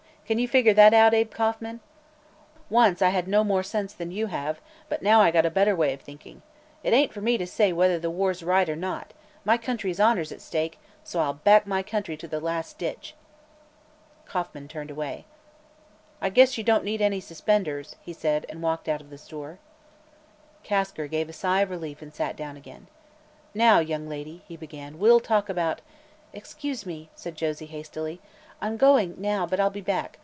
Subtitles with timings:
[0.27, 1.81] Can you figure that out, Abe Kauffman?
[2.69, 5.91] Once I had more sense than you have, but now I got a better way
[5.93, 6.41] of thinking.
[6.83, 10.21] It ain't for me to say whether the war's right or not; my country's honor
[10.21, 13.13] is at stake, so I'll back my country to the last ditch."
[14.25, 15.25] Kauffman turned away.
[16.21, 19.59] "I guess you don't need any suspenders," he said, and walked out of the store.
[20.63, 22.87] Kasker gave a sigh of relief and sat down again.
[23.53, 25.81] "Now, young lady," he began, "we'll talk about"
[26.31, 28.21] "Excuse me," said Josie hastily.
[28.61, 30.19] "I'm going, now; but I'll be back.